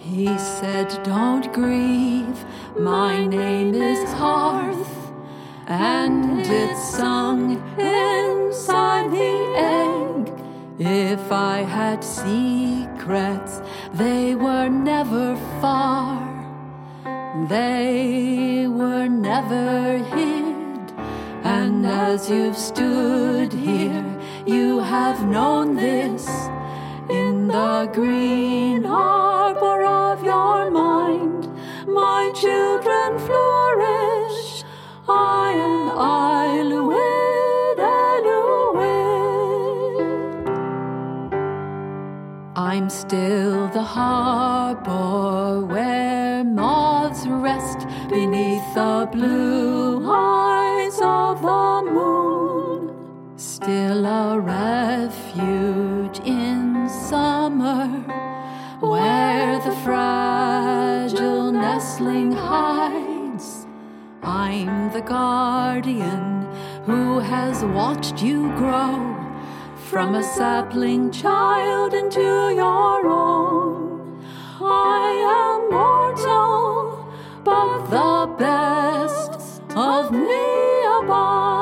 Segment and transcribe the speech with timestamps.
[0.00, 2.44] He said, Don't grieve,
[2.78, 5.12] my name is Hearth,
[5.66, 10.32] and it's sung inside the egg.
[10.78, 13.60] If I had secrets,
[13.92, 16.18] they were never far,
[17.48, 20.92] they were never hid.
[21.44, 26.26] And as you've stood here, you have known this
[27.10, 29.19] in the green harbor
[42.60, 52.92] I'm still the harbor where moths rest beneath the blue eyes of the moon.
[53.38, 57.86] Still a refuge in summer
[58.80, 63.66] where the fragile nestling hides.
[64.22, 66.46] I'm the guardian
[66.84, 69.29] who has watched you grow
[69.90, 72.20] from a sapling child into
[72.54, 74.24] your own.
[74.62, 75.08] I
[75.42, 81.59] am mortal, but the best of me abide.